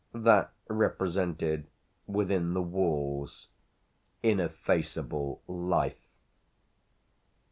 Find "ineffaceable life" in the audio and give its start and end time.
4.23-6.07